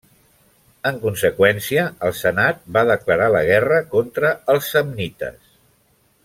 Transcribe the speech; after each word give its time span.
En 0.91 0.95
conseqüència 1.03 1.83
el 2.07 2.15
senat 2.21 2.63
va 2.77 2.85
declarar 2.93 3.29
la 3.37 3.43
guerra 3.51 3.79
contra 3.93 4.33
els 4.55 4.73
samnites. 4.73 5.55